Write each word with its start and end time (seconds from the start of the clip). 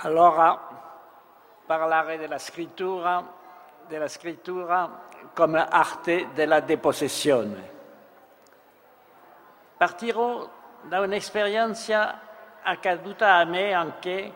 Allora 0.00 0.60
parlare 1.64 2.18
della 2.18 2.36
scrittura, 2.36 3.26
della 3.86 4.08
scrittura 4.08 5.04
come 5.32 5.66
arte 5.66 6.28
della 6.34 6.60
depossessione. 6.60 7.70
Partirò 9.78 10.50
da 10.82 11.00
un'esperienza 11.00 12.20
accaduta 12.60 13.36
a 13.36 13.44
me 13.44 13.72
anche 13.72 14.32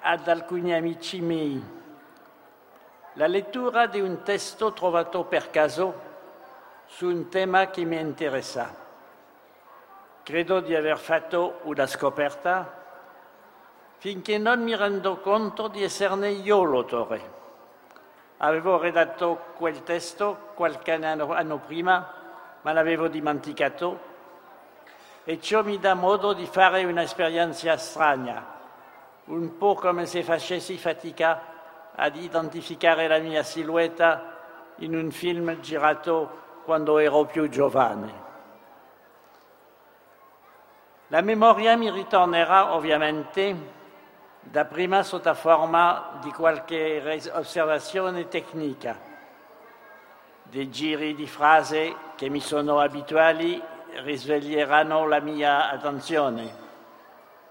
ad 0.00 0.26
alcuni 0.26 0.74
amici 0.74 1.20
miei. 1.20 1.62
La 3.12 3.28
lettura 3.28 3.86
di 3.86 4.00
un 4.00 4.22
testo 4.24 4.72
trovato 4.72 5.22
per 5.26 5.48
caso 5.50 6.00
su 6.86 7.06
un 7.06 7.28
tema 7.28 7.68
che 7.68 7.84
mi 7.84 8.00
interessa. 8.00 8.74
Credo 10.24 10.58
di 10.58 10.74
aver 10.74 10.98
fatto 10.98 11.60
una 11.62 11.86
scoperta 11.86 12.82
finché 14.04 14.36
non 14.36 14.62
mi 14.62 14.76
rendo 14.76 15.16
conto 15.16 15.68
di 15.68 15.82
esserne 15.82 16.28
io 16.28 16.62
l'autore. 16.62 17.32
Avevo 18.36 18.76
redatto 18.76 19.52
quel 19.56 19.82
testo 19.82 20.50
qualche 20.52 20.92
anno, 20.92 21.32
anno 21.32 21.56
prima, 21.56 22.12
ma 22.60 22.72
l'avevo 22.74 23.08
dimenticato 23.08 23.98
e 25.24 25.40
ciò 25.40 25.62
mi 25.62 25.78
dà 25.78 25.94
modo 25.94 26.34
di 26.34 26.44
fare 26.44 26.84
un'esperienza 26.84 27.78
strana, 27.78 28.44
un 29.24 29.56
po' 29.56 29.74
come 29.74 30.04
se 30.04 30.22
facessi 30.22 30.76
fatica 30.76 31.40
ad 31.94 32.14
identificare 32.16 33.08
la 33.08 33.20
mia 33.20 33.42
silhouetta 33.42 34.36
in 34.80 34.94
un 34.94 35.10
film 35.12 35.60
girato 35.60 36.42
quando 36.64 36.98
ero 36.98 37.24
più 37.24 37.48
giovane. 37.48 38.12
La 41.06 41.22
memoria 41.22 41.74
mi 41.78 41.90
ritornerà 41.90 42.74
ovviamente 42.74 43.80
dapprima 44.44 45.02
sotto 45.02 45.34
forma 45.34 46.18
di 46.20 46.30
qualche 46.30 47.30
osservazione 47.32 48.28
tecnica, 48.28 48.96
dei 50.42 50.70
giri 50.70 51.14
di 51.14 51.26
frase 51.26 51.96
che 52.14 52.28
mi 52.28 52.40
sono 52.40 52.78
abituali 52.78 53.60
risveglieranno 54.02 55.06
la 55.06 55.20
mia 55.20 55.70
attenzione, 55.70 56.52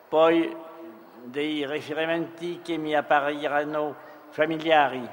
poi 0.08 0.56
dei 1.24 1.66
riferimenti 1.66 2.62
che 2.62 2.78
mi 2.78 2.96
appariranno 2.96 3.96
familiari, 4.30 5.08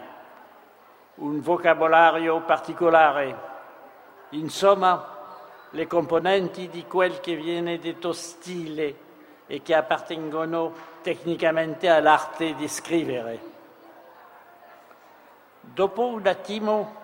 un 1.16 1.40
vocabolario 1.40 2.40
particolare, 2.40 3.48
insomma 4.30 5.18
le 5.70 5.86
componenti 5.86 6.68
di 6.68 6.84
quel 6.84 7.20
che 7.20 7.36
viene 7.36 7.78
detto 7.78 8.12
stile 8.12 9.08
e 9.50 9.62
che 9.62 9.74
appartengono 9.74 10.72
tecnicamente 11.02 11.88
all'arte 11.88 12.54
di 12.54 12.68
scrivere. 12.68 13.40
Dopo 15.60 16.06
un 16.06 16.24
attimo 16.24 16.94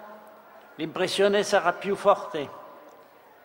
l'impressione 0.77 1.43
sarà 1.43 1.73
più 1.73 1.97
forte 1.97 2.49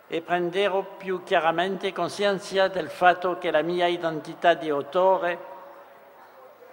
e 0.05 0.21
prenderò 0.21 0.83
più 0.97 1.23
chiaramente 1.23 1.91
coscienza 1.91 2.67
del 2.67 2.89
fatto 2.89 3.39
che 3.39 3.49
la 3.49 3.63
mia 3.63 3.87
identità 3.87 4.53
di 4.53 4.69
autore 4.69 5.39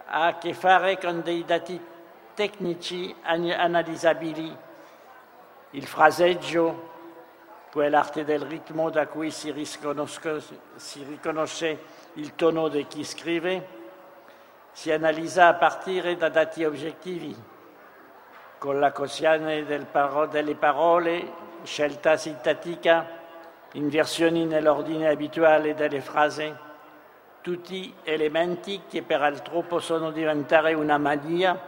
ha 0.04 0.26
a 0.26 0.36
che 0.36 0.52
fare 0.52 0.98
con 0.98 1.22
dei 1.22 1.46
dati 1.46 1.82
tecnici 2.34 3.16
analizzabili, 3.22 4.54
il 5.70 5.86
fraseggio, 5.86 6.90
quell'arte 7.70 8.24
del 8.24 8.42
ritmo 8.42 8.90
da 8.90 9.06
cui 9.06 9.30
si, 9.30 9.50
si 9.64 11.04
riconosce 11.04 11.97
il 12.14 12.34
tono 12.34 12.69
di 12.69 12.87
chi 12.87 13.05
scrive, 13.05 13.77
si 14.73 14.92
analizza 14.92 15.48
a 15.48 15.55
partire 15.55 16.17
da 16.17 16.28
dati 16.28 16.64
oggettivi, 16.64 17.34
con 18.59 18.78
la 18.78 18.92
quozione 18.92 19.64
del 19.64 19.87
paro- 19.87 20.27
delle 20.27 20.55
parole, 20.55 21.33
scelta 21.62 22.17
sintatica, 22.17 23.07
inversioni 23.73 24.45
nell'ordine 24.45 25.08
abituale 25.08 25.74
delle 25.74 26.01
frasi, 26.01 26.55
tutti 27.41 27.95
elementi 28.02 28.83
che 28.89 29.02
peraltro 29.02 29.63
possono 29.63 30.11
diventare 30.11 30.74
una 30.74 30.98
mania 30.98 31.58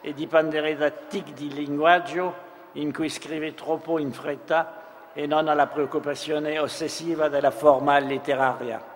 e 0.00 0.12
dipendere 0.12 0.76
da 0.76 0.90
tic 0.90 1.32
di 1.32 1.52
linguaggio 1.52 2.34
in 2.72 2.92
cui 2.92 3.08
scrive 3.08 3.54
troppo 3.54 3.98
in 3.98 4.12
fretta 4.12 4.82
e 5.12 5.26
non 5.26 5.48
alla 5.48 5.66
preoccupazione 5.66 6.58
ossessiva 6.58 7.28
della 7.28 7.50
forma 7.50 7.98
letteraria. 7.98 8.93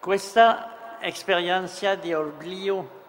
Questa 0.00 0.98
esperienza 1.00 1.94
di 1.94 2.14
oblio 2.14 3.02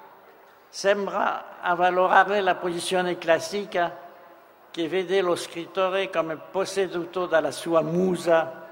sembra 0.67 1.61
avvalorare 1.61 2.41
la 2.41 2.55
posizione 2.55 3.17
classica 3.17 3.97
che 4.69 4.89
vede 4.89 5.21
lo 5.21 5.37
scrittore 5.37 6.09
come 6.09 6.35
posseduto 6.35 7.27
dalla 7.27 7.51
sua 7.51 7.81
musa 7.81 8.67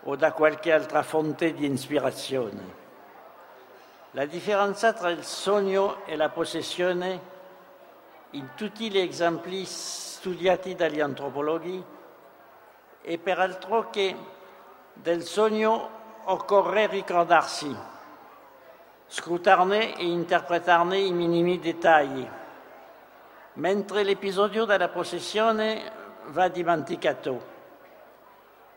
o 0.00 0.14
da 0.14 0.30
qualche 0.30 0.70
altra 0.70 1.02
fonte 1.02 1.54
di 1.54 1.68
ispirazione. 1.68 2.74
La 4.12 4.26
differenza 4.26 4.92
tra 4.92 5.10
il 5.10 5.24
sogno 5.24 6.06
e 6.06 6.14
la 6.14 6.28
possessione 6.28 7.20
in 8.30 8.50
tutti 8.54 8.88
gli 8.88 8.98
esempi 8.98 9.64
studiati 9.64 10.76
dagli 10.76 11.00
antropologhi 11.00 11.84
è 13.00 13.18
peraltro 13.18 13.90
che 13.90 14.14
del 14.92 15.24
sogno 15.24 16.04
occorre 16.28 16.86
ricordarsi, 16.86 17.74
scrutarne 19.06 19.96
e 19.96 20.04
interpretarne 20.04 20.98
i 20.98 21.12
minimi 21.12 21.58
dettagli 21.58 22.28
mentre 23.54 24.02
l'episodio 24.02 24.64
della 24.64 24.88
possessione 24.88 25.90
va 26.26 26.48
dimenticato, 26.48 27.54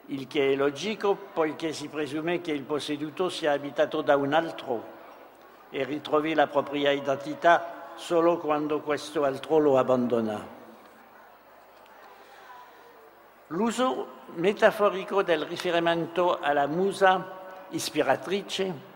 il 0.08 0.28
che 0.28 0.54
è 0.54 0.56
logico 0.56 1.16
poiché 1.34 1.74
si 1.74 1.88
presume 1.88 2.42
che 2.42 2.52
il 2.52 2.64
posseduto 2.64 3.30
sia 3.30 3.52
abitato 3.52 4.02
da 4.02 4.16
un 4.16 4.34
altro 4.34 4.98
e 5.70 5.84
ritrovi 5.84 6.34
la 6.34 6.48
propria 6.48 6.92
identità 6.92 7.92
solo 7.96 8.38
quando 8.38 8.80
questo 8.80 9.24
altro 9.24 9.58
lo 9.58 9.78
abbandona. 9.78 10.58
L'uso 13.48 14.08
metaforico 14.36 15.24
del 15.24 15.44
riferimento 15.44 16.40
alla 16.40 16.68
musa 16.68 17.39
ispiratrice 17.70 18.88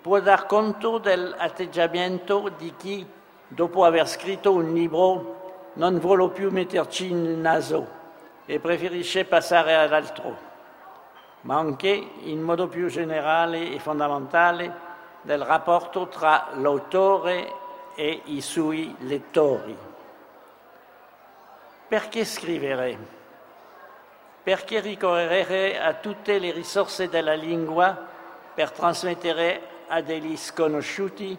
può 0.00 0.20
dar 0.20 0.46
conto 0.46 0.98
dell'atteggiamento 0.98 2.50
di 2.56 2.72
chi 2.76 3.06
dopo 3.48 3.84
aver 3.84 4.06
scritto 4.08 4.52
un 4.52 4.72
libro, 4.72 5.70
non 5.74 5.98
vuole 5.98 6.28
più 6.30 6.50
metterci 6.50 7.06
il 7.06 7.36
naso 7.36 7.86
e 8.44 8.58
preferisce 8.60 9.24
passare 9.24 9.76
ad 9.76 9.92
altro, 9.92 10.36
ma 11.42 11.56
anche 11.56 11.88
in 11.88 12.40
modo 12.40 12.68
più 12.68 12.88
generale 12.88 13.72
e 13.72 13.78
fondamentale 13.78 14.86
del 15.22 15.42
rapporto 15.42 16.08
tra 16.08 16.48
l'autore 16.54 17.52
e 17.94 18.22
i 18.24 18.40
suoi 18.40 18.94
lettori. 19.00 19.76
Perché 21.88 22.24
scrivere? 22.24 23.17
Perché 24.42 24.80
ricorrere 24.80 25.80
a 25.80 25.94
tutte 25.94 26.38
le 26.38 26.52
risorse 26.52 27.08
della 27.08 27.34
lingua 27.34 28.06
per 28.54 28.70
trasmettere 28.70 29.60
a 29.88 30.00
degli 30.00 30.36
sconosciuti 30.36 31.36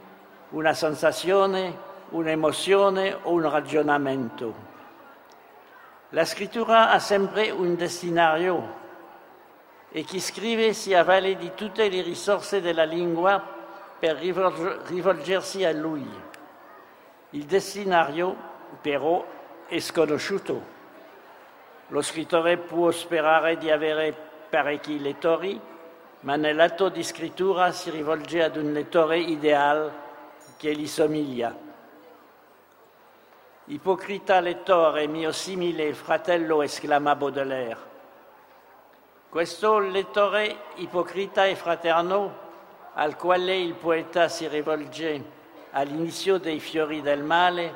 una 0.50 0.74
sensazione, 0.74 1.78
un'emozione 2.10 3.18
o 3.22 3.32
un 3.32 3.50
ragionamento. 3.50 4.68
La 6.10 6.26
scrittura 6.26 6.90
ha 6.90 7.00
sempre 7.00 7.52
un 7.52 7.76
destinario 7.76 8.78
e 9.92 10.04
chi 10.04 10.20
scrive 10.20 10.74
si 10.74 10.94
avvale 10.94 11.36
di 11.36 11.52
tutte 11.54 11.88
le 11.90 12.02
risorse 12.02 12.62
della 12.62 12.84
lingua 12.84 13.40
per 14.00 14.16
rivolgersi 14.16 15.64
a 15.66 15.72
lui. 15.72 16.08
Il 17.32 17.44
destinario 17.44 18.36
però 18.82 19.24
è 19.68 19.80
sconosciuto. 19.80 20.78
Lo 21.92 22.02
scrittore 22.04 22.58
può 22.58 22.92
sperare 22.92 23.58
di 23.58 23.72
avere 23.72 24.16
parecchi 24.50 25.00
lettori, 25.00 25.60
ma 26.22 26.36
nell'atto 26.36 26.90
di 26.90 27.04
scrittura 27.04 27.72
si 27.72 27.90
rivolge 27.90 28.44
ad 28.44 28.58
un 28.58 28.72
lettore 28.74 29.18
ideale 29.18 29.92
che 30.58 30.76
gli 30.76 30.88
somiglia. 30.88 31.56
Ipocrita 33.66 34.40
lettore, 34.40 35.08
mio 35.08 35.32
simile 35.32 35.94
fratello, 35.96 36.62
esclama 36.62 37.16
Baudelaire. 37.16 37.78
Questo 39.28 39.80
lettore 39.80 40.58
ipocrita 40.76 41.46
e 41.46 41.56
fraterno, 41.56 42.48
al 42.94 43.16
quale 43.16 43.58
il 43.58 43.74
poeta 43.74 44.28
si 44.28 44.48
rivolge 44.48 45.24
all'inizio 45.72 46.38
dei 46.38 46.60
fiori 46.60 47.02
del 47.02 47.24
male, 47.24 47.76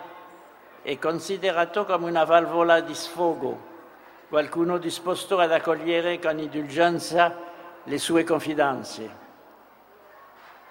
è 0.83 0.99
considerato 0.99 1.85
come 1.85 2.09
una 2.09 2.25
valvola 2.25 2.79
di 2.79 2.93
sfogo, 2.93 3.71
qualcuno 4.33 4.79
disposto 4.79 5.37
ad 5.37 5.51
accogliere 5.51 6.17
con 6.17 6.39
indulgenza 6.39 7.35
le 7.83 7.97
sue 7.99 8.23
confidenze. 8.23 9.07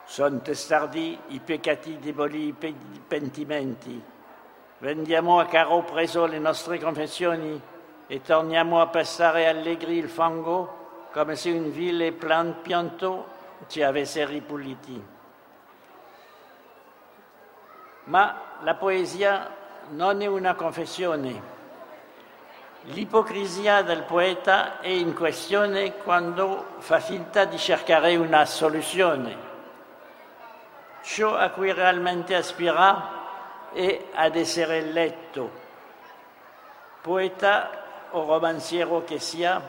Sono 0.02 0.40
testardi 0.40 1.16
i 1.28 1.38
peccati 1.38 2.00
deboli, 2.00 2.48
i 2.48 3.00
pentimenti. 3.06 4.02
Vendiamo 4.78 5.38
a 5.38 5.46
caro 5.46 5.84
preso 5.84 6.26
le 6.26 6.40
nostre 6.40 6.80
confessioni 6.80 7.62
e 8.08 8.20
torniamo 8.20 8.80
a 8.80 8.88
passare 8.88 9.46
allegri 9.46 9.96
il 9.96 10.08
fango 10.08 11.06
come 11.12 11.36
se 11.36 11.52
un 11.52 11.70
vile 11.70 12.10
pianto 12.10 13.26
ci 13.68 13.80
avesse 13.80 14.26
ripuliti. 14.26 15.00
Ma 18.06 18.40
la 18.62 18.74
poesia 18.74 19.48
non 19.90 20.20
è 20.20 20.26
una 20.26 20.56
confessione. 20.56 21.51
L'ipocrisia 22.86 23.82
del 23.82 24.02
poeta 24.02 24.80
è 24.80 24.88
in 24.88 25.14
questione 25.14 25.96
quando 25.96 26.66
fa 26.78 26.98
finta 26.98 27.44
di 27.44 27.56
cercare 27.56 28.16
una 28.16 28.44
soluzione. 28.44 29.50
Ciò 31.02 31.36
a 31.36 31.50
cui 31.50 31.72
realmente 31.72 32.34
aspira 32.34 33.70
è 33.72 34.06
ad 34.14 34.34
essere 34.36 34.80
letto. 34.82 35.50
Poeta 37.00 38.08
o 38.10 38.24
romanziero 38.24 39.04
che 39.04 39.18
sia, 39.18 39.60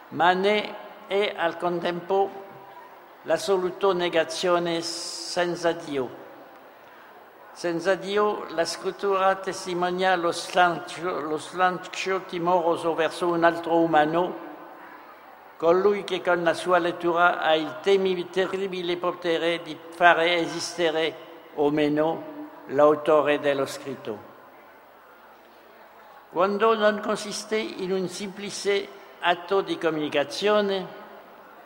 ma 0.10 0.32
ne 0.32 0.76
è 1.08 1.34
al 1.36 1.58
contempo 1.58 2.30
l'assoluta 3.24 3.92
negazione 3.92 4.80
senza 4.80 5.74
Dio. 5.74 6.20
Senza 7.52 7.96
Dio 7.96 8.46
la 8.52 8.64
scrittura 8.64 9.36
testimonia 9.36 10.16
lo 10.16 10.32
slancio, 10.32 11.20
lo 11.20 11.38
slancio 11.38 12.22
timoroso 12.22 12.94
verso 12.94 13.28
un 13.28 13.44
altro 13.44 13.76
umano, 13.76 14.51
colui 15.62 16.04
che 16.04 16.24
con 16.24 16.42
la 16.42 16.56
sua 16.56 16.80
lettura 16.80 17.40
ha 17.40 17.54
il 17.54 17.76
terribile 17.82 18.98
potere 18.98 19.62
di 19.62 19.78
fare 19.92 20.38
esistere 20.38 21.16
o 21.54 21.70
meno 21.70 22.24
l'autore 22.70 23.40
dello 23.40 23.68
scritto. 23.68 24.18
Quando 26.32 26.76
non 26.76 27.00
consiste 27.00 27.58
in 27.58 27.92
un 27.92 28.08
semplice 28.08 28.88
atto 29.20 29.62
di 29.62 29.78
comunicazione, 29.78 30.88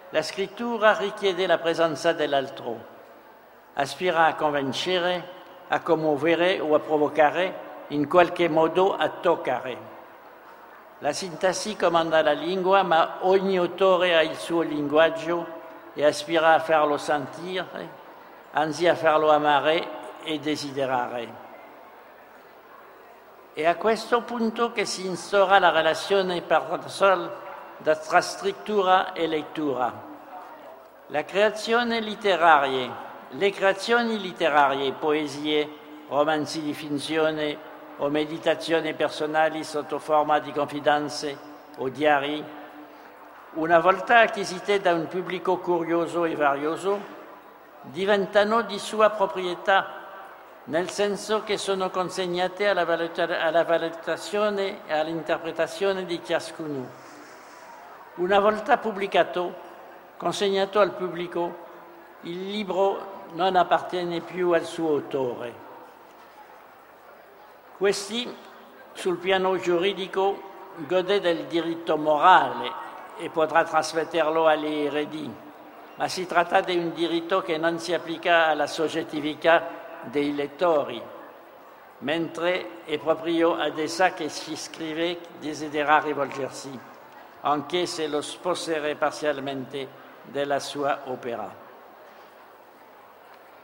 la 0.09 0.21
scrittura 0.21 0.98
richiede 0.98 1.48
la 1.48 1.59
presenza 1.59 2.12
dell'altro, 2.12 2.86
aspira 3.75 4.25
a 4.25 4.36
convincere, 4.36 5.30
a 5.69 5.80
commuovere 5.80 6.59
o 6.59 6.75
a 6.75 6.80
provocare, 6.80 7.59
in 7.89 8.09
qualche 8.09 8.50
modo 8.50 8.94
a 8.94 9.07
toccare. 9.07 9.94
La 11.00 11.12
sintassi 11.13 11.75
comanda 11.75 12.21
la 12.21 12.31
lingua, 12.31 12.83
ma 12.83 13.18
ogni 13.21 13.57
autore 13.57 14.15
ha 14.15 14.21
il 14.21 14.36
suo 14.36 14.62
linguaggio 14.62 15.45
e 15.94 16.06
aspira 16.06 16.53
a 16.53 16.59
farlo 16.59 16.97
sentire, 16.97 17.89
anzi 18.51 18.88
a 18.88 18.95
farlo 18.95 19.31
amare 19.31 19.88
e 20.24 20.39
desiderare. 20.39 21.44
È 23.53 23.65
a 23.65 23.75
questo 23.75 24.21
punto 24.21 24.71
che 24.71 24.86
si 24.86 25.06
instaura 25.06 25.59
la 25.59 25.71
relazione 25.71 26.45
tra 26.45 28.21
scrittura 28.21 29.13
e 29.13 29.27
lettura. 29.27 29.94
La 31.07 31.24
creazione 31.24 32.01
letteraria 32.01 33.06
le 33.38 33.51
creazioni 33.51 34.21
letterarie, 34.21 34.94
poesie, 34.94 35.68
romanzi 36.07 36.62
di 36.62 36.74
finzione 36.74 37.57
o 37.97 38.09
meditazioni 38.09 38.94
personali 38.94 39.63
sotto 39.63 40.00
forma 40.00 40.39
di 40.39 40.51
confidenze 40.51 41.38
o 41.77 41.89
diari, 41.89 42.44
una 43.53 43.80
volta 43.80 44.19
acquisite 44.19 44.81
da 44.81 44.94
un 44.94 45.07
pubblico 45.07 45.57
curioso 45.59 46.25
e 46.25 46.36
varioso, 46.36 47.00
diventano 47.81 48.62
di 48.62 48.77
sua 48.80 49.09
proprietà, 49.12 50.03
nel 50.65 50.89
senso 50.89 51.44
che 51.44 51.57
sono 51.57 51.89
consegnate 51.89 52.68
alla, 52.68 52.83
valutazione 53.63 54.80
e 54.88 54.94
all'interpretazione 54.94 56.06
di 56.06 56.21
ciascuno. 56.24 57.03
Una 58.15 58.39
volta 58.39 58.77
pubblicato, 58.77 59.53
consegnato 60.18 60.79
al 60.79 60.91
pubblico, 60.91 61.63
il 62.22 62.50
libro 62.50 63.24
non 63.34 63.55
appartiene 63.55 64.22
più 64.22 64.51
al 64.51 64.63
suo 64.63 64.89
autore. 64.89 65.64
Questi, 67.77 68.34
sul 68.94 69.17
piano 69.17 69.58
giuridico, 69.58 70.53
gode 70.88 71.20
del 71.20 71.46
diritto 71.48 71.98
morale 71.98 72.72
e 73.17 73.29
potrà 73.29 73.65
trasmetterlo 73.65 74.48
agli 74.48 74.86
eredi, 74.86 75.29
ma 75.96 76.08
si 76.08 76.25
tratta 76.25 76.62
di 76.62 76.77
un 76.77 76.94
diritto 76.94 77.41
che 77.41 77.58
non 77.58 77.77
si 77.79 77.94
applica 77.94 78.48
alla 78.48 78.67
soggettività 78.67 79.67
dei 80.03 80.34
lettori, 80.34 81.01
mentre 82.00 82.84
è 82.86 82.98
proprio 82.98 83.58
ad 83.58 83.77
essa 83.77 84.13
che 84.13 84.29
si 84.29 84.55
scrive 84.55 85.20
desidera 85.39 86.00
rivolgersi, 86.00 86.79
anche 87.41 87.86
se 87.88 88.08
lo 88.08 88.22
spossere 88.22 88.96
parzialmente 88.96 89.86
della 90.24 90.60
sua 90.60 91.01
opera. 91.05 91.63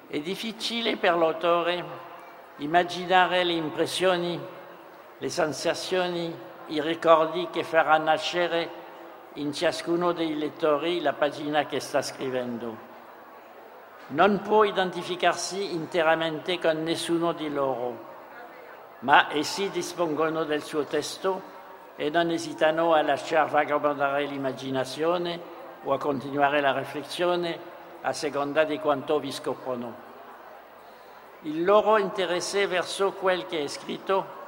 È 0.08 0.20
difficile 0.20 0.98
per 0.98 1.16
l'autore 1.16 2.10
immaginare 2.62 3.44
le 3.44 3.54
impressioni, 3.54 4.40
le 5.18 5.30
sensazioni, 5.30 6.34
i 6.68 6.82
ricordi 6.82 7.50
che 7.52 7.64
farà 7.64 7.98
nascere 7.98 8.80
in 9.34 9.52
ciascuno 9.52 10.12
dei 10.12 10.38
lettori 10.38 11.02
la 11.02 11.14
pagina 11.14 11.66
che 11.66 11.80
sta 11.80 12.02
scrivendo. 12.02 12.90
Non 14.08 14.42
può 14.42 14.64
identificarsi 14.64 15.74
interamente 15.74 16.60
con 16.60 16.84
nessuno 16.84 17.32
di 17.34 17.52
loro, 17.52 18.10
ma 19.00 19.34
essi 19.34 19.70
dispongono 19.70 20.44
del 20.44 20.62
suo 20.62 20.84
testo 20.84 21.42
e 21.96 22.10
non 22.10 22.30
esitano 22.30 22.94
a 22.94 23.02
lasciar 23.02 23.50
vagabondare 23.50 24.26
l'immaginazione 24.26 25.40
o 25.84 25.94
a 25.94 25.98
continuare 25.98 26.62
la 26.62 26.78
riflessione 26.78 27.58
a 28.02 28.14
seconda 28.14 28.66
di 28.66 28.78
quanto 28.80 29.20
vi 29.20 29.32
scoprono. 29.32 30.11
Il 31.44 31.64
loro 31.64 31.98
interesse 31.98 32.68
verso 32.68 33.14
quel 33.14 33.48
che 33.48 33.64
è 33.64 33.68
scritto 33.68 34.40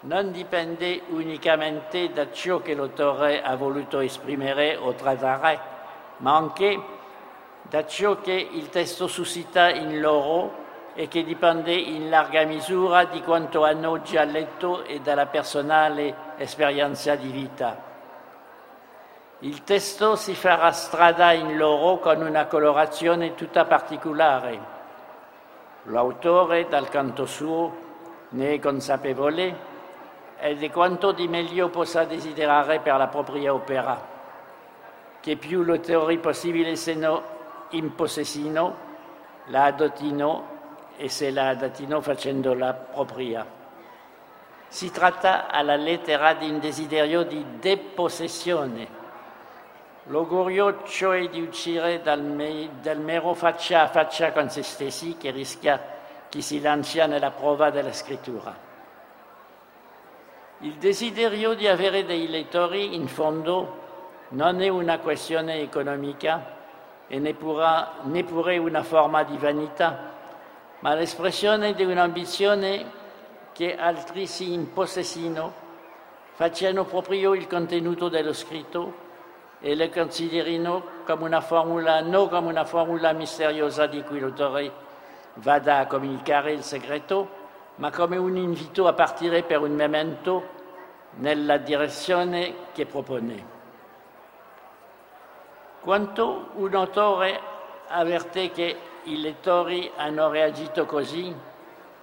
non 0.00 0.32
dipende 0.32 1.02
unicamente 1.08 2.10
da 2.14 2.32
ciò 2.32 2.62
che 2.62 2.74
l'autore 2.74 3.42
ha 3.42 3.54
voluto 3.56 4.00
esprimere 4.00 4.74
o 4.74 4.94
trattare, 4.94 5.60
ma 6.18 6.34
anche 6.34 6.82
da 7.60 7.86
ciò 7.86 8.22
che 8.22 8.32
il 8.32 8.70
testo 8.70 9.06
suscita 9.06 9.68
in 9.68 10.00
loro 10.00 10.68
e 10.94 11.08
che 11.08 11.24
dipende 11.24 11.74
in 11.74 12.08
larga 12.08 12.42
misura 12.44 13.04
di 13.04 13.20
quanto 13.20 13.62
hanno 13.62 14.00
già 14.00 14.24
letto 14.24 14.84
e 14.84 15.00
dalla 15.00 15.26
personale 15.26 16.14
esperienza 16.38 17.16
di 17.16 17.28
vita. 17.28 17.88
Il 19.40 19.62
testo 19.62 20.16
si 20.16 20.34
farà 20.34 20.72
strada 20.72 21.32
in 21.32 21.58
loro 21.58 21.98
con 21.98 22.22
una 22.22 22.46
colorazione 22.46 23.34
tutta 23.34 23.66
particolare. 23.66 24.79
L'autore, 25.84 26.68
dal 26.68 26.88
canto 26.88 27.24
suo, 27.24 27.72
ne 28.30 28.52
è 28.54 28.58
consapevole 28.58 29.68
e 30.38 30.54
di 30.56 30.70
quanto 30.70 31.12
di 31.12 31.26
meglio 31.26 31.70
possa 31.70 32.04
desiderare 32.04 32.80
per 32.80 32.96
la 32.96 33.06
propria 33.06 33.54
opera, 33.54 33.98
che 35.20 35.36
più 35.36 35.62
lettori 35.62 36.18
possibile 36.18 36.76
siano 36.76 37.22
in 37.70 37.94
possessino, 37.94 38.88
la 39.46 39.64
adottino 39.64 40.58
e 40.96 41.08
se 41.08 41.30
la 41.30 41.48
adottino 41.48 42.00
facendola 42.00 42.72
propria. 42.74 43.46
Si 44.68 44.90
tratta 44.90 45.48
alla 45.48 45.76
lettera 45.76 46.34
di 46.34 46.48
un 46.48 46.60
desiderio 46.60 47.22
di 47.22 47.44
depossessione 47.58 48.99
L'augurio 50.10 50.82
cioè 50.86 51.28
di 51.28 51.40
uscire 51.40 52.02
dal, 52.02 52.20
me, 52.20 52.68
dal, 52.82 52.98
mero 52.98 53.32
faccia 53.32 53.82
a 53.82 53.86
faccia 53.86 54.32
con 54.32 54.50
se 54.50 54.64
stessi 54.64 55.16
che 55.16 55.30
rischia 55.30 55.80
chi 56.28 56.42
si 56.42 56.60
lancia 56.60 57.06
nella 57.06 57.30
prova 57.30 57.70
della 57.70 57.92
scrittura. 57.92 58.52
Il 60.58 60.74
desiderio 60.74 61.54
di 61.54 61.68
avere 61.68 62.04
dei 62.04 62.28
lettori, 62.28 62.96
in 62.96 63.06
fondo, 63.06 63.78
non 64.30 64.60
è 64.60 64.66
una 64.68 64.98
questione 64.98 65.60
economica 65.60 66.56
e 67.06 67.20
neppure, 67.20 67.86
neppure 68.02 68.58
una 68.58 68.82
forma 68.82 69.22
di 69.22 69.36
vanità, 69.36 70.12
ma 70.80 70.92
l'espressione 70.94 71.72
di 71.72 71.84
un'ambizione 71.84 72.84
che 73.52 73.76
altri 73.76 74.26
si 74.26 74.52
impossessino, 74.52 75.52
facciano 76.32 76.84
proprio 76.84 77.32
il 77.32 77.46
contenuto 77.46 78.08
dello 78.08 78.32
scritto 78.32 79.08
e 79.60 79.74
le 79.74 79.90
considerino 79.90 80.82
come 81.04 81.24
una 81.24 81.40
formula, 81.40 82.00
non 82.00 82.28
come 82.28 82.48
una 82.48 82.64
formula 82.64 83.12
misteriosa 83.12 83.86
di 83.86 84.02
cui 84.02 84.18
l'autore 84.18 84.72
vada 85.34 85.78
a 85.78 85.86
comunicare 85.86 86.52
il 86.52 86.62
segreto, 86.62 87.38
ma 87.76 87.90
come 87.90 88.16
un 88.16 88.36
invito 88.36 88.86
a 88.86 88.92
partire 88.94 89.42
per 89.42 89.60
un 89.60 89.76
momento 89.76 90.58
nella 91.16 91.58
direzione 91.58 92.54
che 92.72 92.86
propone. 92.86 93.58
Quanto 95.80 96.50
un 96.54 96.74
autore 96.74 97.40
avverte 97.88 98.50
che 98.50 98.76
i 99.04 99.20
lettori 99.20 99.90
hanno 99.96 100.28
reagito 100.30 100.84
così, 100.86 101.34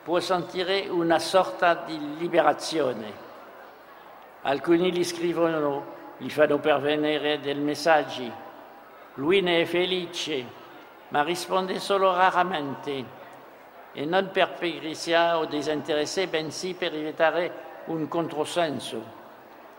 può 0.04 0.20
sentire 0.20 0.88
una 0.90 1.20
sorta 1.20 1.74
di 1.74 2.18
liberazione. 2.18 3.26
Alcuni 4.42 4.92
gli 4.92 5.04
scrivono 5.04 5.96
gli 6.18 6.30
fanno 6.30 6.60
pervenire 6.60 7.40
dei 7.40 7.56
messaggi. 7.56 8.32
Lui 9.16 9.42
ne 9.42 9.62
è 9.62 9.66
felice, 9.66 10.46
ma 11.10 11.24
risponde 11.24 11.80
solo 11.80 12.14
raramente 12.14 13.26
e 13.94 14.06
non 14.06 14.30
per 14.32 14.54
pigrizia 14.54 15.38
o 15.38 15.46
disinteresse, 15.46 16.28
bensì 16.28 16.76
per 16.76 16.94
evitare 16.94 17.66
un 17.86 18.08
controsenso. 18.08 19.16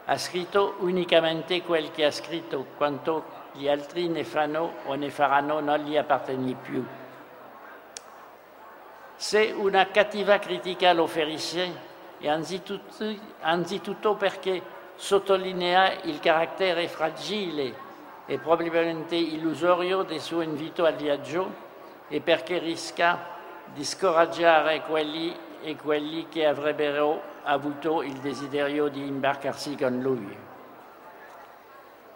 Ha 0.07 0.17
scritto 0.17 0.77
unicamente 0.79 1.63
quel 1.63 1.91
che 1.91 2.05
ha 2.05 2.11
scritto, 2.11 2.67
quanto 2.77 3.37
gli 3.53 3.69
altri 3.69 4.09
ne 4.09 4.25
fanno 4.25 4.73
o 4.87 4.95
ne 4.95 5.11
faranno 5.11 5.61
non 5.61 5.79
gli 5.81 5.97
appartiene 5.97 6.55
più. 6.55 6.85
Se 9.15 9.55
una 9.57 9.87
cattiva 9.89 10.39
critica 10.39 10.93
lo 10.93 11.07
ferisce, 11.07 11.87
è 12.19 12.29
anzitutto, 12.29 13.05
anzitutto 13.41 14.15
perché 14.15 14.63
sottolinea 14.99 16.03
il 16.03 16.19
carattere 16.19 16.89
fragile 16.89 17.87
e 18.27 18.39
probabilmente 18.39 19.15
illusorio 19.15 20.03
del 20.03 20.21
suo 20.21 20.41
invito 20.41 20.85
al 20.85 20.97
viaggio 20.97 21.67
e 22.09 22.21
perché 22.21 22.59
rischia 22.59 23.37
di 23.73 23.85
scoraggiare 23.85 24.83
quelli 24.83 25.35
e 25.63 25.77
quelli 25.77 26.27
che 26.29 26.47
avrebbero 26.47 27.23
avuto 27.45 28.03
il 28.03 28.15
desiderio 28.15 28.89
di 28.89 29.07
imbarcarsi 29.07 29.77
con 29.77 30.01
lui. 30.01 30.37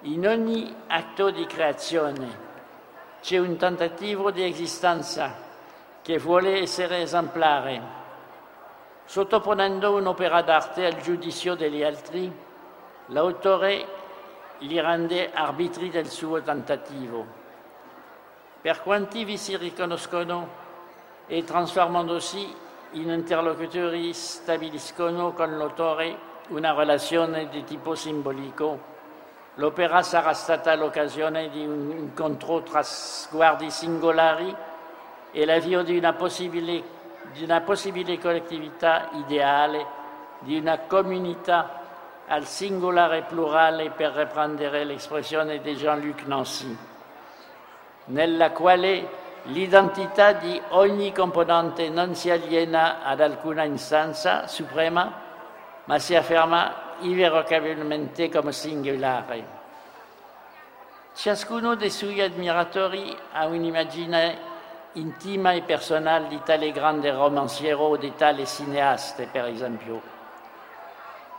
In 0.00 0.26
ogni 0.26 0.74
atto 0.88 1.30
di 1.30 1.46
creazione 1.46 2.50
c'è 3.20 3.38
un 3.38 3.56
tentativo 3.56 4.32
di 4.32 4.44
esistenza 4.44 5.32
che 6.02 6.18
vuole 6.18 6.60
essere 6.60 7.02
esemplare, 7.02 7.80
sottoponendo 9.04 9.94
un'opera 9.94 10.42
d'arte 10.42 10.84
al 10.84 10.96
giudizio 11.00 11.54
degli 11.54 11.84
altri 11.84 12.50
L'autore 13.06 13.86
li 14.58 14.80
rende 14.80 15.32
arbitri 15.32 15.90
del 15.90 16.08
suo 16.08 16.40
tentativo. 16.40 17.40
Per 18.60 18.80
quanti 18.82 19.24
vi 19.24 19.36
si 19.36 19.56
riconoscono 19.56 20.60
e 21.26 21.42
trasformandosi 21.42 22.54
in 22.92 23.10
interlocutori 23.10 24.12
stabiliscono 24.12 25.32
con 25.32 25.56
l'autore 25.56 26.16
una 26.48 26.72
relazione 26.72 27.48
di 27.48 27.64
tipo 27.64 27.94
simbolico, 27.94 28.90
l'opera 29.54 30.02
sarà 30.02 30.32
stata 30.32 30.74
l'occasione 30.76 31.48
di 31.48 31.64
un 31.66 31.90
incontro 31.90 32.62
tra 32.62 32.82
sguardi 32.82 33.70
singolari 33.70 34.54
e 35.32 35.44
l'avvio 35.44 35.82
di 35.82 35.96
una 35.96 36.12
possibile, 36.12 36.82
di 37.32 37.42
una 37.42 37.60
possibile 37.62 38.18
collettività 38.18 39.08
ideale, 39.14 39.86
di 40.40 40.56
una 40.58 40.78
comunità 40.80 41.81
al 42.32 42.46
singolare 42.46 43.24
plurale 43.24 43.90
per 43.90 44.12
riprendere 44.12 44.84
l'espressione 44.84 45.60
di 45.60 45.74
Jean-Luc 45.74 46.22
Nancy, 46.24 46.74
nella 48.06 48.52
quale 48.52 49.06
l'identità 49.44 50.32
di 50.32 50.58
ogni 50.70 51.12
componente 51.12 51.90
non 51.90 52.14
si 52.14 52.30
aliena 52.30 53.02
ad 53.02 53.20
alcuna 53.20 53.64
istanza 53.64 54.46
suprema, 54.46 55.12
ma 55.84 55.98
si 55.98 56.14
afferma 56.14 56.74
irrevocabilmente 57.00 58.30
come 58.30 58.52
singolare. 58.52 59.60
Ciascuno 61.14 61.74
dei 61.74 61.90
suoi 61.90 62.22
ammiratori 62.22 63.14
ha 63.32 63.44
un'immagine 63.44 64.38
intima 64.92 65.52
e 65.52 65.60
personale 65.60 66.28
di 66.28 66.40
tale 66.42 66.72
grande 66.72 67.10
romanziero 67.10 67.80
o 67.80 67.96
di 67.98 68.14
tale 68.14 68.46
cineaste, 68.46 69.28
per 69.30 69.44
esempio. 69.44 70.21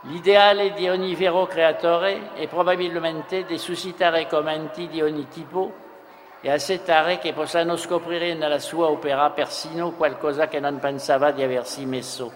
L'ideale 0.06 0.74
di 0.74 0.86
ogni 0.86 1.14
vero 1.14 1.46
creatore 1.46 2.34
è 2.34 2.46
probabilmente 2.46 3.46
di 3.46 3.56
suscitare 3.56 4.26
commenti 4.26 4.86
di 4.86 5.00
ogni 5.00 5.28
tipo 5.28 5.72
e 6.42 6.50
accettare 6.50 7.18
che 7.18 7.32
possano 7.32 7.74
scoprire 7.76 8.34
nella 8.34 8.58
sua 8.58 8.88
opera 8.88 9.30
persino 9.30 9.92
qualcosa 9.92 10.46
che 10.46 10.60
non 10.60 10.78
pensava 10.78 11.30
di 11.30 11.42
aversi 11.42 11.86
messo. 11.86 12.30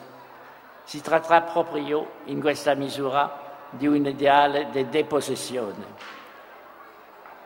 Si 0.84 1.02
tratterà 1.02 1.42
proprio, 1.42 2.12
in 2.24 2.40
questa 2.40 2.72
misura, 2.72 3.66
di 3.68 3.86
un 3.86 4.06
ideale 4.06 4.70
di 4.70 4.88
depossessione. 4.88 5.84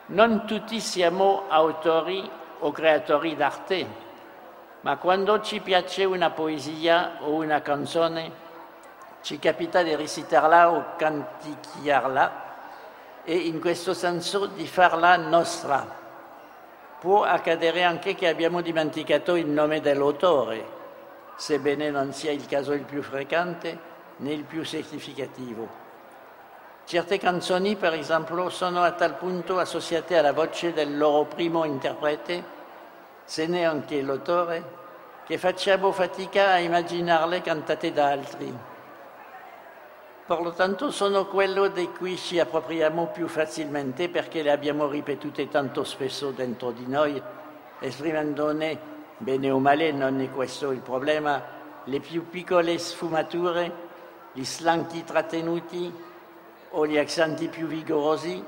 Non 0.05 0.45
tutti 0.45 0.79
siamo 0.79 1.43
autori 1.49 2.29
o 2.59 2.71
creatori 2.71 3.35
d'arte, 3.35 3.87
ma 4.79 4.95
quando 4.95 5.41
ci 5.41 5.59
piace 5.59 6.05
una 6.05 6.29
poesia 6.29 7.17
o 7.19 7.33
una 7.33 7.61
canzone, 7.61 8.42
ci 9.23 9.39
capita 9.39 9.81
di 9.83 9.95
recitarla 9.95 10.69
o 10.69 10.95
canticchiarla 10.97 12.41
e 13.23 13.33
in 13.33 13.61
questo 13.61 13.93
senso 13.93 14.47
di 14.47 14.67
farla 14.67 15.15
nostra. 15.15 16.01
Può 16.99 17.23
accadere 17.23 17.83
anche 17.83 18.15
che 18.15 18.27
abbiamo 18.27 18.59
dimenticato 18.59 19.35
il 19.35 19.47
nome 19.47 19.79
dell'autore, 19.79 20.65
sebbene 21.37 21.89
non 21.89 22.11
sia 22.11 22.31
il 22.31 22.45
caso 22.45 22.73
il 22.73 22.83
più 22.83 23.01
frequente 23.01 23.79
né 24.17 24.33
il 24.33 24.43
più 24.43 24.65
significativo. 24.65 25.81
Certe 26.83 27.17
canzoni, 27.17 27.77
per 27.77 27.93
esempio, 27.93 28.49
sono 28.49 28.83
a 28.83 28.91
tal 28.91 29.15
punto 29.15 29.57
associate 29.57 30.17
alla 30.17 30.33
voce 30.33 30.73
del 30.73 30.97
loro 30.97 31.23
primo 31.23 31.63
interprete, 31.63 32.43
se 33.23 33.47
ne 33.47 33.65
anche 33.65 34.01
l'autore, 34.01 34.81
che 35.25 35.37
facciamo 35.37 35.93
fatica 35.93 36.51
a 36.51 36.59
immaginarle 36.59 37.41
cantate 37.41 37.93
da 37.93 38.07
altri. 38.09 38.71
Per 40.25 40.39
lo 40.39 40.53
tanto 40.53 40.89
sono 40.89 41.25
quello 41.25 41.67
di 41.67 41.89
cui 41.89 42.15
ci 42.15 42.39
appropriamo 42.39 43.07
più 43.07 43.27
facilmente 43.27 44.07
perché 44.07 44.41
le 44.41 44.51
abbiamo 44.51 44.87
ripetute 44.87 45.49
tanto 45.49 45.83
spesso 45.83 46.31
dentro 46.31 46.71
di 46.71 46.87
noi, 46.87 47.21
esprimendone, 47.79 48.79
bene 49.17 49.51
o 49.51 49.59
male, 49.59 49.91
non 49.91 50.21
è 50.21 50.31
questo 50.31 50.71
il 50.71 50.79
problema, 50.79 51.43
le 51.83 51.99
più 51.99 52.29
piccole 52.29 52.77
sfumature, 52.77 53.69
gli 54.31 54.45
slanchi 54.45 55.03
trattenuti 55.03 55.93
o 56.69 56.87
gli 56.87 56.97
accenti 56.97 57.49
più 57.49 57.67
vigorosi 57.67 58.41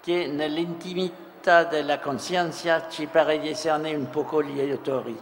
che 0.00 0.26
nell'intimità 0.26 1.62
della 1.62 2.00
coscienza 2.00 2.88
ci 2.88 3.06
pare 3.06 3.38
di 3.38 3.50
esserne 3.50 3.94
un 3.94 4.10
poco 4.10 4.42
gli 4.42 4.58
autori. 4.68 5.16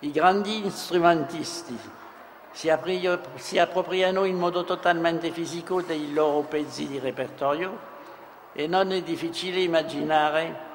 I 0.00 0.10
grandi 0.10 0.68
strumentisti, 0.68 2.00
si, 2.52 3.58
appropriano 3.58 4.24
in 4.24 4.36
modo 4.36 4.64
totalmente 4.64 5.30
fisico 5.30 5.82
dei 5.82 6.12
loro 6.12 6.40
pezzi 6.42 6.86
di 6.86 6.98
repertorio 6.98 7.90
e 8.52 8.66
non 8.66 8.92
è 8.92 9.02
difficile 9.02 9.60
immaginare 9.60 10.70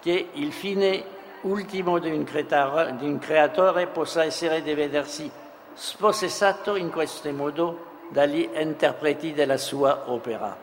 che 0.00 0.28
il 0.32 0.52
fine 0.52 1.04
ultimo 1.42 1.98
di 1.98 2.10
un, 2.10 2.24
creatore, 2.24 2.96
di 2.96 3.06
un 3.06 3.18
creatore 3.18 3.86
possa 3.86 4.24
essere 4.24 4.62
di 4.62 4.74
vedersi 4.74 5.30
spossessato 5.72 6.76
in 6.76 6.90
questo 6.90 7.30
modo 7.32 7.92
dagli 8.08 8.48
interpreti 8.54 9.32
della 9.32 9.56
sua 9.56 10.10
opera. 10.10 10.56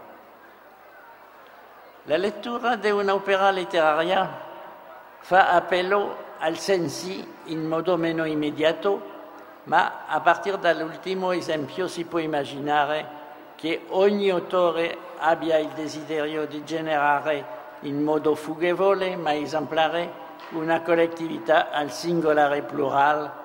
La 2.05 2.17
lettura 2.17 2.75
di 2.75 2.89
un'opera 2.89 3.51
letteraria 3.51 4.49
fa 5.19 5.49
appello 5.49 6.29
al 6.39 6.57
sensi 6.57 7.25
in 7.45 7.67
modo 7.67 7.95
meno 7.97 8.25
immediato, 8.25 9.20
ma 9.63 10.05
a 10.07 10.19
partire 10.21 10.57
dall'ultimo 10.59 11.31
esempio 11.31 11.87
si 11.87 12.05
può 12.05 12.19
immaginare 12.19 13.19
che 13.55 13.85
ogni 13.89 14.29
autore 14.29 14.97
abbia 15.19 15.57
il 15.57 15.69
desiderio 15.69 16.47
di 16.47 16.63
generare 16.63 17.59
in 17.81 18.01
modo 18.01 18.33
fughevole 18.35 19.15
ma 19.15 19.35
esemplare 19.35 20.29
una 20.51 20.81
collettività 20.81 21.69
al 21.69 21.91
singolare 21.91 22.63
plurale 22.63 23.39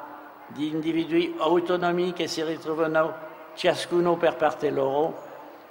di 0.49 0.71
individui 0.71 1.35
autonomi 1.39 2.13
che 2.13 2.29
si 2.29 2.43
ritrovano 2.43 3.25
ciascuno 3.55 4.17
per 4.17 4.37
parte 4.37 4.71
loro 4.71 5.25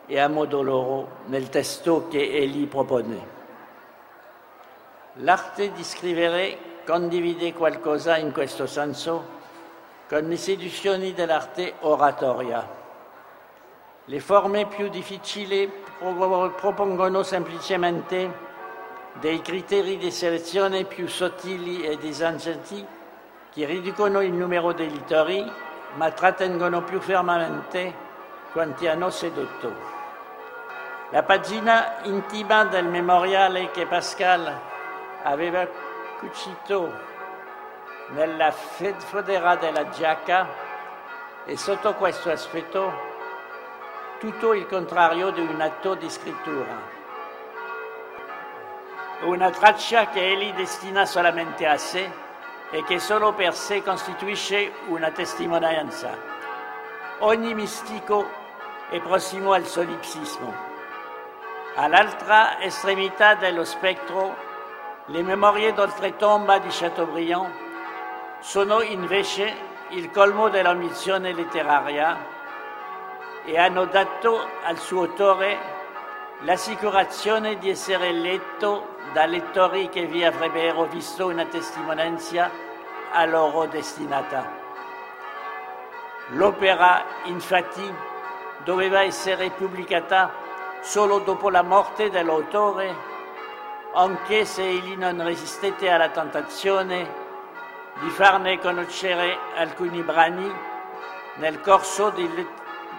e 0.05 0.19
a 0.19 0.27
modo 0.27 0.61
loro 0.61 1.07
nel 1.25 1.49
testo 1.49 2.07
che 2.07 2.19
egli 2.19 2.67
propone. 2.67 3.33
L'arte 5.19 5.71
di 5.71 5.83
scrivere 5.83 6.57
condivide 6.85 7.53
qualcosa 7.53 8.17
in 8.17 8.31
questo 8.31 8.67
senso 8.67 9.33
con 10.07 10.27
le 10.27 10.38
seduzioni 10.38 11.13
dell'arte 11.13 11.75
oratoria. 11.79 12.83
Le 14.05 14.19
forme 14.19 14.67
più 14.67 14.88
difficili 14.88 15.71
propongono 15.97 17.24
semplicemente 17.24 18.43
dei 19.13 19.41
criteri 19.41 19.97
di 19.97 20.12
selezione 20.12 20.83
più 20.83 21.07
sottili 21.07 21.83
e 21.83 21.97
disagiati 21.97 22.85
che 23.51 23.65
riducono 23.65 24.21
il 24.21 24.33
numero 24.33 24.74
dei 24.74 24.91
lettori 24.91 25.51
ma 25.95 26.12
trattengono 26.12 26.83
più 26.83 27.00
fermamente 27.00 27.93
quanti 28.51 28.88
hanno 28.88 29.09
sedotto. 29.09 29.93
La 31.12 31.24
pagina 31.24 32.03
intima 32.03 32.65
del 32.65 32.85
memoriale 32.85 33.71
che 33.71 33.85
Pascal 33.88 34.53
aveva 35.24 35.65
cucito 36.19 37.13
nella 38.09 38.51
fodera 38.51 39.55
della 39.55 39.89
giacca 39.89 40.47
è 41.43 41.55
sotto 41.55 41.95
questo 41.95 42.29
aspetto 42.29 43.13
tutto 44.19 44.53
il 44.53 44.67
contrario 44.67 45.31
di 45.31 45.41
un 45.41 45.59
atto 45.59 45.95
di 45.95 46.09
scrittura. 46.09 46.93
Una 49.21 49.50
traccia 49.50 50.09
che 50.09 50.24
egli 50.24 50.53
destina 50.53 51.05
solamente 51.05 51.65
a 51.65 51.77
sé 51.77 52.09
e 52.69 52.83
che 52.83 53.00
solo 53.00 53.33
per 53.33 53.53
sé 53.53 53.81
costituisce 53.81 54.71
una 54.88 55.09
testimonianza. 55.12 56.17
Ogni 57.19 57.53
mistico 57.53 58.29
è 58.89 59.00
prossimo 59.00 59.53
al 59.53 59.65
solipsismo. 59.65 60.53
All'altra 61.75 62.59
estremità 62.62 63.35
dello 63.35 63.63
spettro, 63.63 64.35
le 65.05 65.24
memorie 65.24 65.74
d'oltretomba 65.74 66.59
di 66.59 66.69
Chateaubriand 66.69 67.64
sono 68.45 68.83
invece 68.83 69.57
il 69.89 70.11
colmo 70.11 70.49
dell'ambizione 70.49 71.33
letteraria 71.33 72.15
e 73.43 73.57
hanno 73.57 73.85
dato 73.85 74.47
al 74.61 74.77
suo 74.77 75.01
autore 75.01 75.57
l'assicurazione 76.41 77.57
di 77.57 77.71
essere 77.71 78.11
letto 78.11 78.97
da 79.13 79.25
lettori 79.25 79.89
che 79.89 80.05
vi 80.05 80.23
avrebbero 80.23 80.83
visto 80.83 81.25
una 81.25 81.45
testimonianza 81.45 82.51
a 83.13 83.25
loro 83.25 83.65
destinata. 83.65 84.48
L'opera, 86.33 87.03
infatti, 87.24 87.93
doveva 88.63 89.01
essere 89.01 89.50
pubblicata 89.50 90.31
solo 90.81 91.17
dopo 91.17 91.50
la 91.50 91.63
morte 91.63 92.11
dell'autore, 92.11 92.96
anche 93.96 94.46
se 94.46 94.61
egli 94.61 94.96
non 94.96 95.24
resistette 95.24 95.89
alla 95.89 96.09
tentazione 96.09 97.25
di 98.00 98.10
farne 98.10 98.60
conoscere 98.60 99.38
alcuni 99.55 100.01
brani 100.01 100.51
nel 101.36 101.62
corso 101.62 102.10
delle 102.10 102.46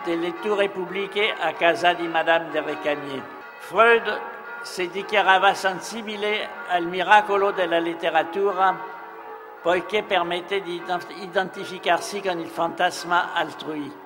letture 0.05 0.69
pubbliche 0.69 1.35
a 1.39 1.53
casa 1.53 1.93
di 1.93 2.07
Madame 2.07 2.51
de 2.51 2.61
Recamier. 2.61 3.23
Freud 3.59 4.21
si 4.63 4.89
dichiarava 4.91 5.55
sensibile 5.55 6.49
al 6.69 6.87
miracolo 6.87 7.51
della 7.51 7.79
letteratura 7.79 8.95
poiché 9.63 10.03
permette 10.03 10.61
di 10.63 10.83
identificarsi 11.21 12.21
con 12.21 12.39
il 12.39 12.49
fantasma 12.49 13.33
altrui. 13.33 14.05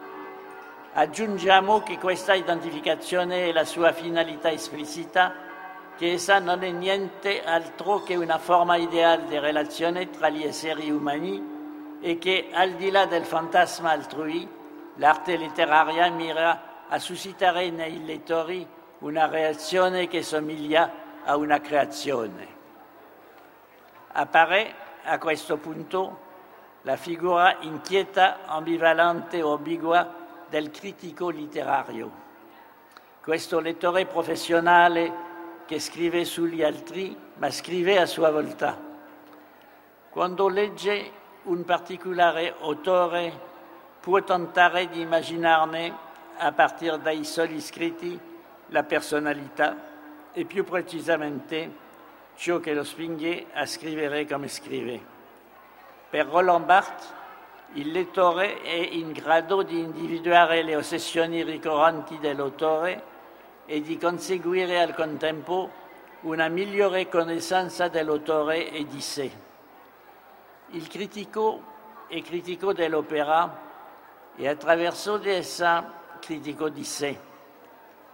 Aggiungiamo 0.93 1.83
che 1.83 1.99
questa 1.99 2.35
identificazione 2.35 3.49
è 3.49 3.53
la 3.53 3.65
sua 3.65 3.93
finalità 3.93 4.51
esplicita, 4.51 5.33
essa 6.07 6.39
non 6.39 6.63
è 6.63 6.71
niente 6.71 7.45
altro 7.45 8.03
che 8.03 8.17
una 8.17 8.39
forma 8.39 8.77
ideale 8.77 9.27
di 9.27 9.39
relazione 9.39 10.09
tra 10.09 10.31
gli 10.31 10.43
esseri 10.43 10.91
umani 10.91 11.99
e 12.01 12.17
che 12.17 12.49
al 12.53 12.73
di 12.73 12.91
là 12.91 13.05
del 13.05 13.25
fantasma 13.25 13.91
altrui, 13.91 14.49
l'arte 14.95 15.37
letteraria 15.37 16.09
mira 16.11 16.87
a 16.89 16.99
suscitare 16.99 17.69
nei 17.71 18.05
lettori 18.05 18.67
una 19.01 19.27
reazione 19.27 20.09
che 20.09 20.23
somiglia 20.23 20.91
a 21.25 21.37
una 21.37 21.61
creazione. 21.61 22.49
Appare 24.13 24.75
a 25.05 25.19
questo 25.19 25.59
punto 25.59 26.29
la 26.83 26.97
figura 26.97 27.59
inquieta, 27.61 28.47
ambivalente 28.47 29.43
o 29.43 29.55
ambigua 29.55 30.15
del 30.49 30.71
critico 30.71 31.29
letterario. 31.29 32.11
Questo 33.23 33.61
lettore 33.61 34.07
professionale 34.07 35.29
che 35.71 35.79
scrive 35.79 36.25
sugli 36.25 36.65
altri, 36.65 37.17
ma 37.37 37.49
scrive 37.49 38.01
a 38.01 38.05
sua 38.05 38.33
volta. 38.33 38.77
Quando 40.11 40.49
legge 40.49 41.13
un 41.45 41.65
particolare 41.65 42.57
autore 42.59 43.33
può 44.01 44.21
tentare 44.25 44.89
di 44.89 45.03
immaginarne, 45.03 45.97
a 46.39 46.51
partire 46.51 47.01
dai 47.01 47.25
soli 47.25 47.61
scritti, 47.61 48.19
la 48.71 48.83
personalità 48.83 49.77
e 50.33 50.45
più 50.45 50.65
precisamente 50.65 51.73
ciò 52.35 52.59
che 52.59 52.75
lo 52.75 52.83
spinge 52.83 53.47
a 53.53 53.65
scrivere 53.65 54.27
come 54.27 54.49
scrive. 54.49 55.01
Per 56.11 56.27
Roland 56.27 56.65
Barthes 56.65 57.15
il 57.75 57.93
lettore 57.93 58.61
è 58.61 58.75
in 58.75 59.13
grado 59.13 59.63
di 59.63 59.79
individuare 59.79 60.65
le 60.65 60.75
ossessioni 60.75 61.45
ricorrenti 61.45 62.19
dell'autore 62.19 63.10
e 63.71 63.83
di 63.83 63.97
conseguire 63.99 64.81
al 64.81 64.97
contempo 64.97 65.71
una 66.23 66.49
migliore 66.49 67.09
conoscenza 67.09 67.87
dell'autore 67.87 68.69
e 68.69 68.85
di 68.85 69.01
sé. 69.01 69.31
Il 70.71 70.89
critico 70.89 71.63
è 72.09 72.21
critico 72.21 72.73
dell'opera 72.73 73.69
e 74.35 74.49
attraverso 74.49 75.19
di 75.19 75.31
essa 75.31 75.89
critico 76.19 76.69
di 76.69 76.83
sé. 76.83 77.17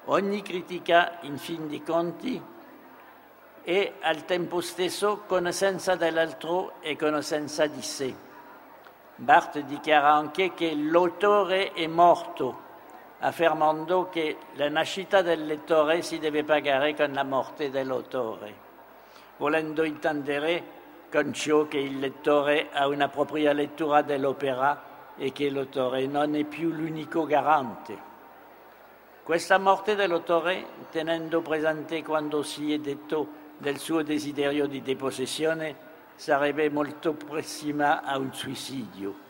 Ogni 0.04 0.42
critica, 0.42 1.20
in 1.22 1.38
fin 1.38 1.68
di 1.68 1.82
conti, 1.82 2.38
è 3.62 3.92
al 4.02 4.26
tempo 4.26 4.60
stesso 4.60 5.22
conoscenza 5.26 5.94
dell'altro 5.94 6.74
e 6.80 6.96
conoscenza 6.96 7.64
di 7.64 7.80
sé. 7.80 8.14
Barthes 9.14 9.64
dichiara 9.64 10.12
anche 10.12 10.52
che 10.52 10.74
l'autore 10.74 11.72
è 11.72 11.86
morto, 11.86 12.64
affermando 13.20 14.08
che 14.08 14.36
la 14.54 14.68
nascita 14.68 15.22
del 15.22 15.46
lettore 15.46 16.02
si 16.02 16.18
deve 16.18 16.44
pagare 16.44 16.94
con 16.94 17.12
la 17.12 17.24
morte 17.24 17.70
dell'autore, 17.70 18.54
volendo 19.38 19.84
intendere 19.84 20.74
con 21.10 21.32
ciò 21.32 21.66
che 21.66 21.78
il 21.78 21.98
lettore 21.98 22.68
ha 22.72 22.86
una 22.86 23.08
propria 23.08 23.52
lettura 23.52 24.02
dell'opera 24.02 24.94
e 25.16 25.32
che 25.32 25.50
l'autore 25.50 26.06
non 26.06 26.34
è 26.34 26.44
più 26.44 26.70
l'unico 26.70 27.24
garante. 27.24 28.14
Questa 29.22 29.58
morte 29.58 29.94
dell'autore, 29.94 30.66
tenendo 30.90 31.40
presente 31.40 32.02
quando 32.02 32.42
si 32.42 32.72
è 32.72 32.78
detto 32.78 33.44
del 33.58 33.78
suo 33.78 34.02
desiderio 34.02 34.66
di 34.66 34.82
depossessione, 34.82 35.74
sarebbe 36.14 36.68
molto 36.70 37.14
prossima 37.14 38.02
a 38.02 38.18
un 38.18 38.32
suicidio. 38.32 39.24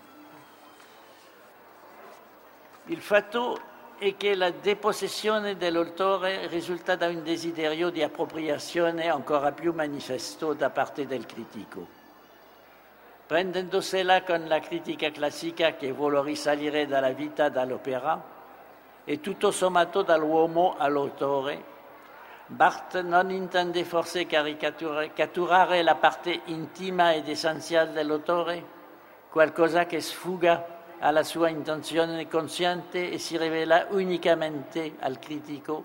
Il 2.86 3.00
fatto 3.00 3.74
è 3.98 4.16
che 4.16 4.34
la 4.34 4.50
depossessione 4.50 5.56
dell'autore 5.56 6.46
risulta 6.48 6.96
da 6.96 7.06
un 7.06 7.22
desiderio 7.22 7.88
di 7.88 8.02
appropriazione 8.02 9.08
ancora 9.08 9.52
più 9.52 9.72
manifesto 9.72 10.52
da 10.52 10.68
parte 10.68 11.06
del 11.06 11.24
critico. 11.24 11.86
Prendendosela 13.26 14.22
con 14.22 14.46
la 14.46 14.60
critica 14.60 15.10
classica 15.10 15.76
che 15.76 15.92
vuole 15.92 16.22
risalire 16.22 16.86
dalla 16.86 17.12
vita 17.12 17.48
dall'opera 17.48 18.22
e 19.04 19.20
tutto 19.20 19.50
sommato 19.50 20.02
dall'uomo 20.02 20.74
all'autore, 20.76 21.74
Barthes 22.48 23.02
non 23.02 23.30
intende 23.30 23.84
forse 23.84 24.26
caricaturare 24.26 25.82
la 25.82 25.94
parte 25.96 26.42
intima 26.44 27.12
ed 27.14 27.28
essenziale 27.28 27.92
dell'autore, 27.92 28.64
qualcosa 29.30 29.86
che 29.86 30.00
sfuga 30.00 30.75
alla 30.98 31.22
sua 31.22 31.48
intenzione 31.48 32.28
consciente 32.28 33.10
e 33.10 33.18
si 33.18 33.36
rivela 33.36 33.86
unicamente 33.90 34.94
al 35.00 35.18
critico, 35.18 35.84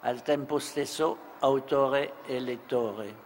al 0.00 0.22
tempo 0.22 0.58
stesso 0.58 1.18
autore 1.40 2.14
e 2.26 2.40
lettore. 2.40 3.24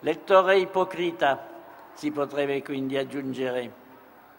Lettore 0.00 0.58
ipocrita, 0.58 1.52
si 1.94 2.10
potrebbe 2.10 2.62
quindi 2.62 2.96
aggiungere, 2.96 3.72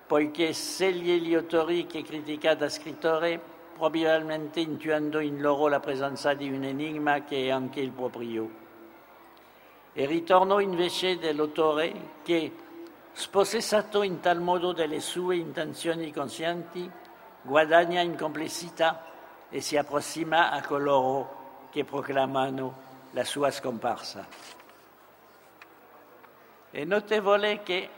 poiché 0.05 0.53
sceglie 0.53 1.17
gli 1.17 1.33
autori 1.33 1.87
che 1.87 2.03
critica 2.03 2.53
da 2.53 2.69
scrittore, 2.69 3.39
probabilmente 3.73 4.59
intuendo 4.59 5.19
in 5.19 5.41
loro 5.41 5.67
la 5.67 5.79
presenza 5.79 6.33
di 6.33 6.51
un 6.51 6.63
enigma 6.63 7.23
che 7.23 7.45
è 7.45 7.49
anche 7.49 7.79
il 7.79 7.91
proprio. 7.91 8.63
E 9.93 10.05
ritorno 10.05 10.59
invece 10.59 11.17
dell'autore 11.17 11.93
che, 12.23 12.51
spossessato 13.17 14.03
in 14.03 14.19
tal 14.19 14.41
modo 14.41 14.73
delle 14.73 14.99
sue 14.99 15.37
intenzioni 15.37 16.11
conscienti, 16.11 16.91
guadagna 17.41 18.01
in 18.01 18.17
complessità 18.17 19.05
e 19.49 19.61
si 19.61 19.77
approssima 19.77 20.51
a 20.51 20.61
coloro 20.61 21.67
che 21.71 21.85
proclamano 21.85 22.83
la 23.11 23.23
sua 23.23 23.51
scomparsa. 23.51 24.27
È 26.69 26.83
notevole 26.83 27.63
che 27.63 27.89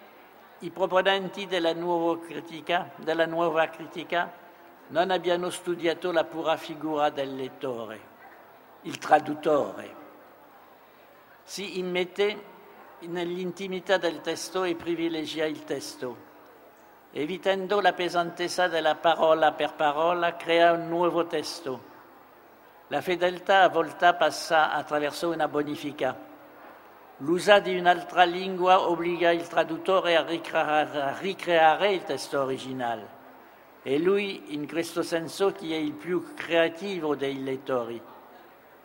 i 0.60 0.70
proponenti 0.70 1.48
della 1.48 1.74
nuova 1.74 2.24
critica, 2.24 2.92
della 2.98 3.26
nuova 3.26 3.68
critica 3.70 4.32
non 4.90 5.10
abbiano 5.10 5.50
studiato 5.50 6.12
la 6.12 6.26
pura 6.26 6.58
figura 6.58 7.10
del 7.10 7.36
lettore, 7.36 8.00
il 8.82 9.00
traduttore. 9.00 9.96
Si 11.42 11.80
immette 11.80 12.56
nell'intimità 13.02 13.98
del 13.98 14.22
testo 14.22 14.64
e 14.64 14.76
privilegia 14.76 15.46
il 15.46 15.64
testo. 15.64 16.26
Evitando 17.12 17.82
la 17.82 17.94
pesantezza 17.94 18.68
della 18.68 18.96
parola 18.96 19.52
per 19.54 19.74
parola, 19.74 20.36
crea 20.36 20.72
un 20.72 20.88
nuovo 20.88 21.26
testo. 21.28 21.96
La 22.88 23.02
fedeltà 23.02 23.64
a 23.64 23.70
volta 23.70 24.14
passa 24.14 24.72
attraverso 24.72 25.30
una 25.30 25.48
bonifica 25.48 26.28
L'uso 27.22 27.60
di 27.62 27.76
un'altra 27.76 28.26
lingua 28.26 28.88
obbliga 28.88 29.32
il 29.32 29.48
traduttore 29.48 30.16
a 30.16 30.24
ricreare, 30.24 31.02
a 31.02 31.18
ricreare 31.18 31.92
il 31.94 32.04
testo 32.04 32.44
originale. 32.44 33.16
È 33.82 33.98
lui, 33.98 34.54
in 34.54 34.68
questo 34.68 35.02
senso, 35.02 35.52
chi 35.52 35.74
è 35.74 35.78
il 35.78 35.94
più 35.94 36.36
creativo 36.36 37.16
dei 37.16 37.42
lettori. 37.42 38.00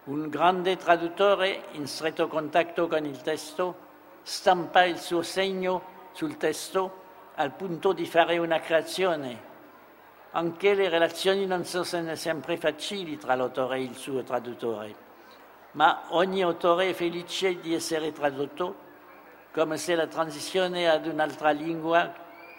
Un 0.04 0.30
grande 0.30 0.78
traduttore, 0.78 1.64
in 1.72 1.86
stretto 1.86 2.26
contatto 2.26 2.88
con 2.88 3.04
il 3.04 3.20
testo, 3.20 3.76
stampa 4.22 4.84
il 4.84 4.98
suo 4.98 5.22
segno 5.22 5.82
sul 6.12 6.36
testo 6.36 7.00
al 7.34 7.52
punto 7.52 7.92
di 7.92 8.06
fare 8.06 8.38
una 8.38 8.60
creazione. 8.60 9.50
Anche 10.32 10.74
le 10.74 10.88
relazioni 10.88 11.46
non 11.46 11.64
sono 11.64 12.14
sempre 12.14 12.56
facili 12.56 13.18
tra 13.18 13.34
l'autore 13.34 13.76
e 13.76 13.82
il 13.82 13.96
suo 13.96 14.22
traduttore 14.22 15.10
ma 15.72 16.04
ogni 16.08 16.42
autore 16.42 16.90
è 16.90 16.92
felice 16.92 17.58
di 17.60 17.74
essere 17.74 18.12
tradotto, 18.12 18.90
come 19.52 19.76
se 19.76 19.94
la 19.94 20.06
transizione 20.06 20.88
ad 20.88 21.06
un'altra 21.06 21.50
lingua, 21.50 22.12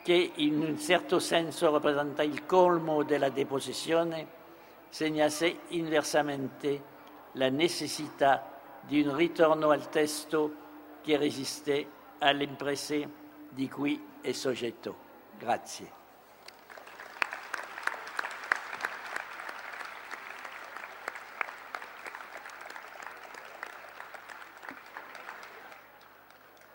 che 0.04 0.32
in 0.36 0.62
un 0.62 0.78
certo 0.80 1.20
senso 1.20 1.72
rappresenta 1.72 2.24
il 2.24 2.46
colmo 2.46 3.04
della 3.04 3.30
deposizione, 3.30 4.42
segnasse 4.90 5.60
inversamente 5.70 6.92
la 7.34 7.50
necessità 7.50 8.52
di 8.82 9.02
un 9.02 9.16
ritorno 9.16 9.70
al 9.70 9.90
testo 9.90 10.62
che 11.04 11.18
resiste 11.18 11.86
alle 12.20 12.46
imprese 12.46 13.08
di 13.50 13.70
cui 13.70 14.02
è 14.22 14.32
soggetto. 14.32 14.96
Grazie. 15.38 16.03